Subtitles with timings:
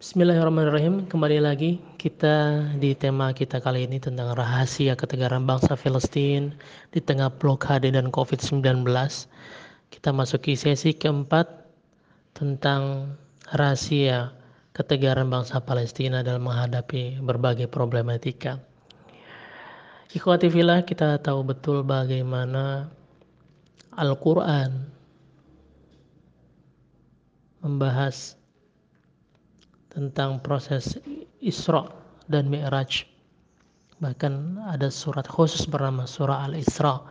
[0.00, 1.12] Bismillahirrahmanirrahim.
[1.12, 6.56] Kembali lagi kita di tema kita kali ini tentang rahasia ketegaran bangsa Palestina
[6.88, 8.64] di tengah blokade dan COVID-19.
[9.92, 11.52] Kita masuki sesi keempat
[12.32, 13.12] tentang
[13.52, 14.32] rahasia
[14.72, 18.56] ketegaran bangsa Palestina dalam menghadapi berbagai problematika.
[20.16, 22.88] Ikhwati filah kita tahu betul bagaimana
[23.92, 24.80] Al-Quran
[27.60, 28.39] membahas
[29.90, 30.96] tentang proses
[31.42, 31.90] Isra
[32.30, 33.04] dan Mi'raj.
[34.00, 37.04] Bahkan ada surat khusus bernama surah Al-Isra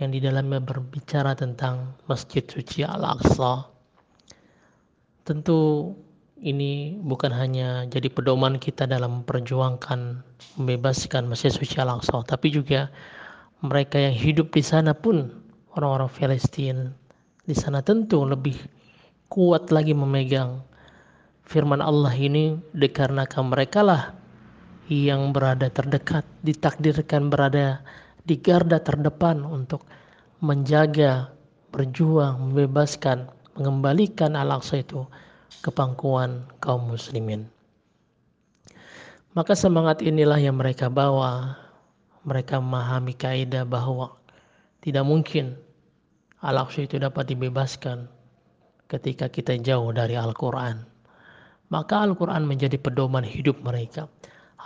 [0.00, 3.68] yang di dalamnya berbicara tentang Masjid Suci Al-Aqsa.
[5.28, 5.92] Tentu
[6.40, 10.24] ini bukan hanya jadi pedoman kita dalam memperjuangkan
[10.56, 12.88] membebaskan Masjid Suci Al-Aqsa, tapi juga
[13.60, 15.28] mereka yang hidup di sana pun
[15.76, 16.90] orang-orang Palestina
[17.42, 18.54] di sana tentu lebih
[19.26, 20.62] kuat lagi memegang
[21.46, 24.02] firman Allah ini dikarenakan mereka lah
[24.90, 27.80] yang berada terdekat, ditakdirkan berada
[28.22, 29.86] di garda terdepan untuk
[30.42, 31.30] menjaga,
[31.70, 35.06] berjuang, membebaskan, mengembalikan Al-Aqsa itu
[35.62, 37.46] ke pangkuan kaum muslimin.
[39.32, 41.56] Maka semangat inilah yang mereka bawa.
[42.22, 44.14] Mereka memahami kaidah bahwa
[44.78, 45.58] tidak mungkin
[46.38, 48.06] Al-Aqsa itu dapat dibebaskan
[48.86, 50.91] ketika kita jauh dari Al-Quran
[51.72, 54.04] maka Al-Quran menjadi pedoman hidup mereka.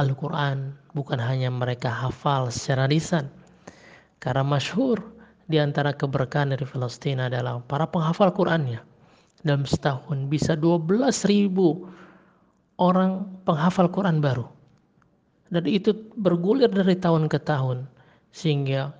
[0.00, 3.28] Al-Quran bukan hanya mereka hafal secara lisan,
[4.24, 4.98] karena masyhur
[5.44, 8.80] di antara keberkahan dari Palestina adalah para penghafal Qurannya.
[9.44, 10.88] Dalam setahun bisa 12
[11.28, 11.84] ribu
[12.80, 14.48] orang penghafal Quran baru.
[15.52, 17.84] Dan itu bergulir dari tahun ke tahun.
[18.32, 18.96] Sehingga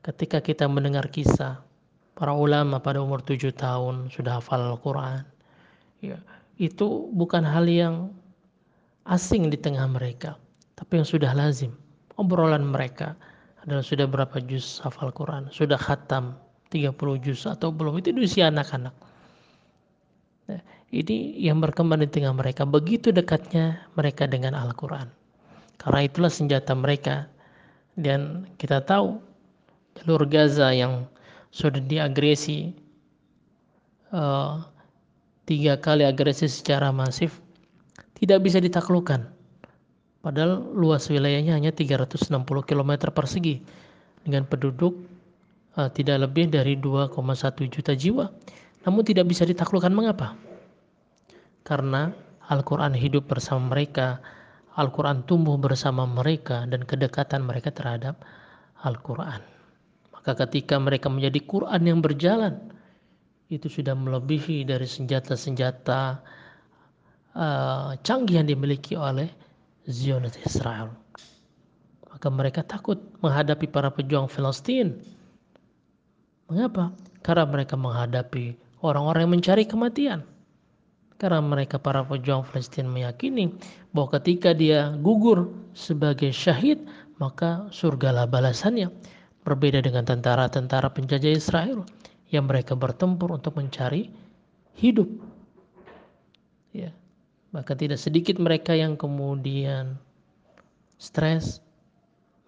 [0.00, 1.60] ketika kita mendengar kisah
[2.16, 5.22] para ulama pada umur 7 tahun sudah hafal Al-Quran.
[6.00, 6.16] Ya,
[6.56, 8.12] itu bukan hal yang
[9.06, 10.40] asing di tengah mereka,
[10.74, 11.72] tapi yang sudah lazim.
[12.16, 13.12] Obrolan mereka
[13.64, 16.36] adalah sudah berapa juz hafal Quran, sudah khatam
[16.72, 18.94] 30 juz atau belum, itu usia anak-anak.
[20.48, 25.12] Nah, ini yang berkembang di tengah mereka, begitu dekatnya mereka dengan Al-Quran.
[25.76, 27.28] Karena itulah senjata mereka.
[27.96, 29.16] Dan kita tahu
[29.96, 31.08] jalur Gaza yang
[31.48, 32.76] sudah diagresi
[34.12, 34.60] uh,
[35.46, 37.38] tiga kali agresi secara masif
[38.18, 39.30] tidak bisa ditaklukkan.
[40.20, 43.62] Padahal luas wilayahnya hanya 360 km persegi
[44.26, 45.06] dengan penduduk
[45.78, 47.14] uh, tidak lebih dari 2,1
[47.70, 48.26] juta jiwa.
[48.82, 50.34] Namun tidak bisa ditaklukkan mengapa?
[51.62, 52.10] Karena
[52.46, 54.18] Al-Quran hidup bersama mereka,
[54.78, 58.22] Al-Quran tumbuh bersama mereka dan kedekatan mereka terhadap
[58.82, 59.42] Al-Quran.
[60.14, 62.75] Maka ketika mereka menjadi Quran yang berjalan,
[63.46, 66.18] itu sudah melebihi dari senjata-senjata
[67.38, 69.30] uh, canggih yang dimiliki oleh
[69.86, 70.90] Zionis Israel.
[72.10, 74.98] Maka mereka takut menghadapi para pejuang Palestina.
[76.50, 76.90] Mengapa?
[77.22, 80.26] Karena mereka menghadapi orang-orang yang mencari kematian.
[81.16, 83.54] Karena mereka para pejuang Palestina meyakini
[83.94, 86.82] bahwa ketika dia gugur sebagai syahid,
[87.22, 88.90] maka surgalah balasannya.
[89.46, 91.86] Berbeda dengan tentara-tentara penjajah Israel
[92.30, 94.10] yang mereka bertempur untuk mencari
[94.76, 95.08] hidup.
[96.74, 96.90] Ya.
[97.54, 99.96] Maka tidak sedikit mereka yang kemudian
[101.00, 101.64] stres,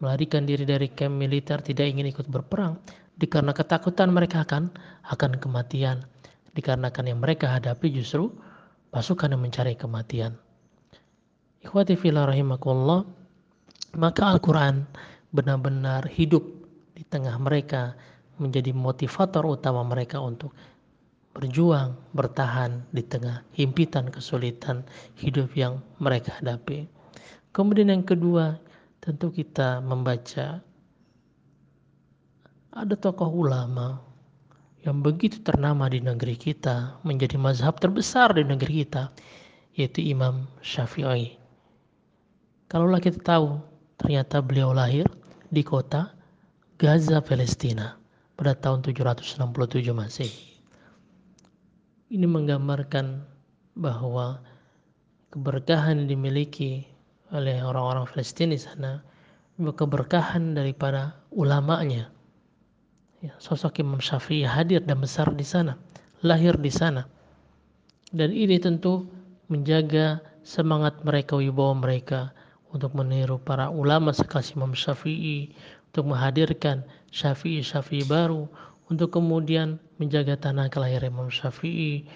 [0.02, 2.76] melarikan diri dari kamp militer, tidak ingin ikut berperang,
[3.16, 4.70] dikarenakan ketakutan mereka akan
[5.08, 6.04] akan kematian,
[6.52, 8.30] dikarenakan yang mereka hadapi justru
[8.92, 10.36] pasukan yang mencari kematian.
[11.64, 13.02] Ikhwati fillah rahimakumullah,
[13.98, 14.86] maka Al-Quran
[15.34, 16.44] benar-benar hidup
[16.94, 17.98] di tengah mereka
[18.38, 20.54] menjadi motivator utama mereka untuk
[21.38, 24.82] berjuang, bertahan di tengah himpitan kesulitan
[25.14, 26.90] hidup yang mereka hadapi.
[27.54, 28.58] Kemudian yang kedua,
[28.98, 30.58] tentu kita membaca
[32.74, 34.02] ada tokoh ulama
[34.82, 39.10] yang begitu ternama di negeri kita, menjadi mazhab terbesar di negeri kita,
[39.74, 41.34] yaitu Imam Syafi'i.
[42.70, 43.58] Kalaulah kita tahu,
[43.98, 45.06] ternyata beliau lahir
[45.50, 46.14] di kota
[46.78, 47.98] Gaza, Palestina
[48.38, 49.42] pada tahun 767
[49.90, 50.62] Masehi.
[52.14, 53.26] Ini menggambarkan
[53.74, 54.38] bahwa
[55.34, 56.86] keberkahan yang dimiliki
[57.34, 59.02] oleh orang-orang Palestina di sana
[59.58, 62.08] keberkahan daripada ulamanya.
[63.18, 65.74] Ya, sosok Imam Syafi'i hadir dan besar di sana,
[66.22, 67.10] lahir di sana.
[68.14, 69.10] Dan ini tentu
[69.50, 72.30] menjaga semangat mereka, wibawa mereka
[72.70, 75.50] untuk meniru para ulama sekelas Imam Syafi'i,
[75.92, 78.48] untuk menghadirkan Syafi'i-Syafi'i baru
[78.88, 82.08] untuk kemudian menjaga tanah kelahiran Imam Syafi'i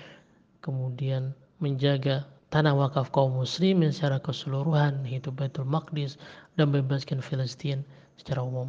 [0.63, 6.21] kemudian menjaga tanah wakaf kaum muslimin secara keseluruhan, hidup Baitul Maqdis
[6.61, 7.81] dan bebaskan Filistin
[8.21, 8.69] secara umum.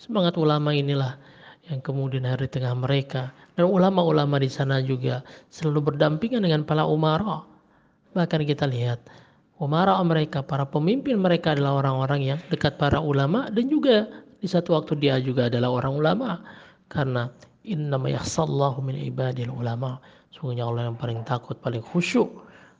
[0.00, 1.20] Semangat ulama inilah
[1.68, 5.20] yang kemudian hari tengah mereka dan ulama-ulama di sana juga
[5.52, 7.44] selalu berdampingan dengan para umara.
[8.16, 9.04] Bahkan kita lihat
[9.60, 14.08] umara mereka, para pemimpin mereka adalah orang-orang yang dekat para ulama dan juga
[14.38, 16.30] di satu waktu dia juga adalah orang ulama.
[16.88, 17.28] Karena
[17.66, 20.00] innama yakhsallahu min ibadil ulama.
[20.32, 22.30] Sungguhnya Allah yang paling takut, paling khusyuk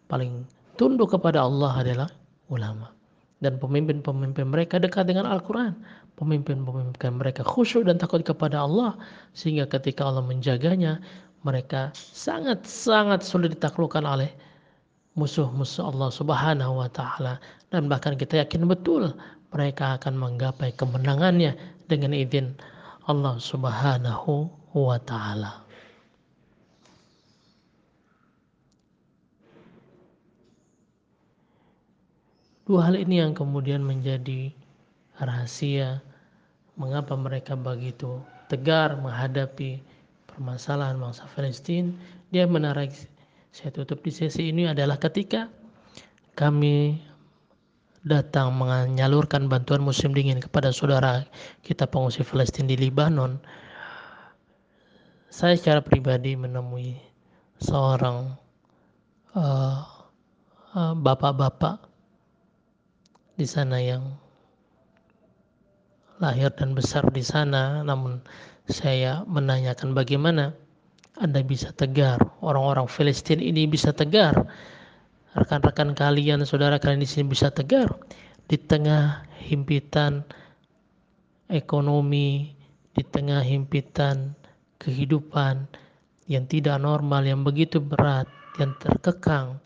[0.09, 0.43] paling
[0.81, 2.09] tunduk kepada Allah adalah
[2.49, 2.91] ulama.
[3.39, 5.77] Dan pemimpin-pemimpin mereka dekat dengan Al-Quran.
[6.19, 8.99] Pemimpin-pemimpin mereka khusyuk dan takut kepada Allah.
[9.37, 10.99] Sehingga ketika Allah menjaganya
[11.47, 14.27] mereka sangat-sangat sulit ditaklukkan oleh
[15.15, 17.39] musuh-musuh Allah Subhanahu wa taala.
[17.71, 19.15] Dan bahkan kita yakin betul
[19.53, 21.56] mereka akan menggapai kemenangannya
[21.89, 22.56] dengan izin
[23.09, 25.65] Allah Subhanahu wa taala.
[32.69, 34.53] Dua hal ini yang kemudian menjadi
[35.17, 36.05] rahasia
[36.77, 38.21] mengapa mereka begitu
[38.53, 39.81] tegar menghadapi
[40.29, 41.97] permasalahan bangsa Palestina.
[42.29, 42.93] Dia menarik
[43.56, 45.49] saya tutup di sesi ini adalah ketika
[46.37, 47.00] kami
[48.06, 51.27] datang menyalurkan bantuan musim dingin kepada saudara
[51.67, 53.43] kita pengungsi Palestina di Libanon.
[55.29, 56.99] Saya secara pribadi menemui
[57.59, 58.35] seorang
[59.35, 59.79] uh,
[60.75, 61.85] uh, bapak-bapak
[63.39, 64.19] di sana yang
[66.19, 68.19] lahir dan besar di sana, namun
[68.67, 70.50] saya menanyakan bagaimana
[71.19, 74.35] Anda bisa tegar, orang-orang Palestina ini bisa tegar,
[75.37, 77.93] rekan-rekan kalian, saudara kalian di sini bisa tegar
[78.49, 80.25] di tengah himpitan
[81.53, 82.57] ekonomi,
[82.97, 84.33] di tengah himpitan
[84.81, 85.69] kehidupan
[86.29, 89.61] yang tidak normal, yang begitu berat, yang terkekang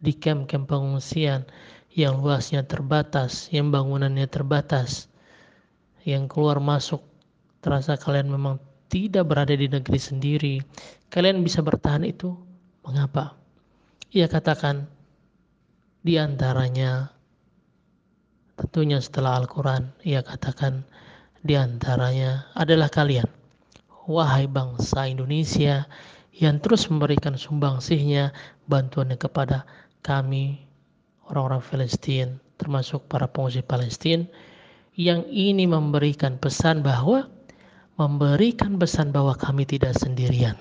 [0.00, 1.44] di kem-kem pengungsian,
[1.92, 5.12] yang luasnya terbatas, yang bangunannya terbatas,
[6.08, 7.04] yang keluar masuk
[7.62, 8.58] terasa kalian memang
[8.92, 10.54] tidak berada di negeri sendiri,
[11.08, 12.36] kalian bisa bertahan itu
[12.84, 13.36] mengapa?
[14.12, 14.84] Ia katakan
[16.02, 17.14] di antaranya
[18.58, 20.82] tentunya setelah Al-Quran ia katakan
[21.42, 23.26] di antaranya adalah kalian.
[24.10, 25.86] Wahai bangsa Indonesia
[26.34, 28.34] yang terus memberikan sumbangsihnya
[28.66, 29.62] bantuannya kepada
[30.02, 30.58] kami
[31.30, 34.26] orang-orang Palestina termasuk para pengungsi Palestina
[34.98, 37.30] yang ini memberikan pesan bahwa
[37.94, 40.58] memberikan pesan bahwa kami tidak sendirian.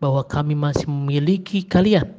[0.00, 2.16] Bahwa kami masih memiliki kalian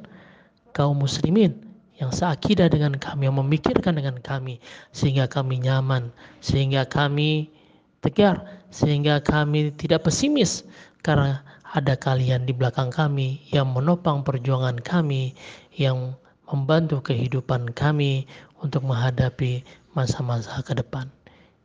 [0.75, 1.68] kaum muslimin
[1.99, 4.63] yang seakidah dengan kami yang memikirkan dengan kami
[4.95, 6.09] sehingga kami nyaman
[6.39, 7.51] sehingga kami
[7.99, 10.63] tegar sehingga kami tidak pesimis
[11.03, 11.43] karena
[11.75, 15.37] ada kalian di belakang kami yang menopang perjuangan kami
[15.75, 16.17] yang
[16.49, 18.25] membantu kehidupan kami
[18.63, 19.61] untuk menghadapi
[19.93, 21.05] masa-masa ke depan.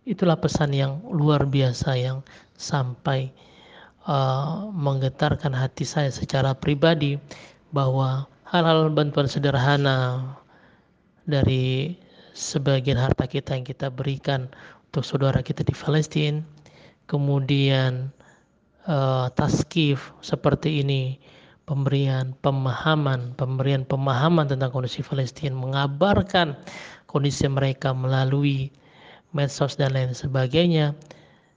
[0.04, 2.20] Itulah pesan yang luar biasa yang
[2.60, 3.32] sampai
[4.04, 7.16] uh, menggetarkan hati saya secara pribadi
[7.72, 10.22] bahwa hal-hal bantuan sederhana
[11.24, 11.96] dari
[12.36, 14.50] sebagian harta kita yang kita berikan
[14.90, 16.44] untuk saudara kita di Palestina,
[17.08, 18.12] kemudian
[18.86, 21.16] uh, taskif seperti ini
[21.64, 26.54] pemberian pemahaman, pemberian pemahaman tentang kondisi Palestina, mengabarkan
[27.08, 28.68] kondisi mereka melalui
[29.32, 30.92] medsos dan lain sebagainya.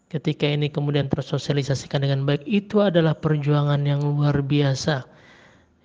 [0.07, 5.03] Ketika ini kemudian tersosialisasikan dengan baik, itu adalah perjuangan yang luar biasa,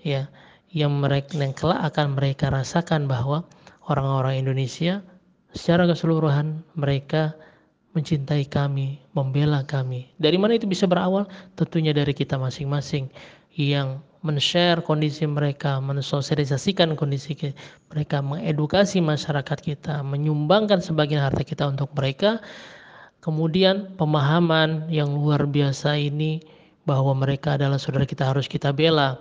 [0.07, 0.31] ya,
[0.73, 3.45] yang mereka yang kelak akan mereka rasakan bahwa
[3.93, 5.05] orang-orang Indonesia
[5.53, 7.37] secara keseluruhan mereka
[7.93, 10.09] mencintai kami, membela kami.
[10.17, 11.29] Dari mana itu bisa berawal?
[11.61, 13.13] Tentunya dari kita masing-masing
[13.53, 17.37] yang men-share kondisi mereka, mensosialisasikan kondisi
[17.93, 22.41] mereka, mengedukasi masyarakat kita, menyumbangkan sebagian harta kita untuk mereka.
[23.21, 26.43] Kemudian pemahaman yang luar biasa ini
[26.89, 29.21] bahwa mereka adalah saudara kita harus kita bela.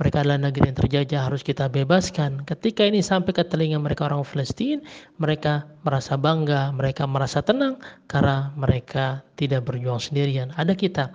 [0.00, 2.48] Mereka adalah negeri yang terjajah harus kita bebaskan.
[2.48, 4.80] Ketika ini sampai ke telinga mereka orang Palestina,
[5.20, 7.76] mereka merasa bangga, mereka merasa tenang
[8.08, 10.56] karena mereka tidak berjuang sendirian.
[10.56, 11.12] Ada kita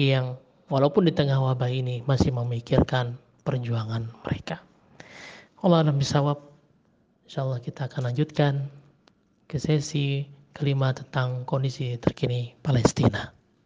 [0.00, 0.40] yang
[0.72, 4.64] walaupun di tengah wabah ini masih memikirkan perjuangan mereka.
[5.60, 6.40] Allah alam bisawab.
[7.28, 8.64] Insyaallah kita akan lanjutkan
[9.44, 10.24] ke sesi
[10.56, 13.41] kelima tentang kondisi terkini Palestina.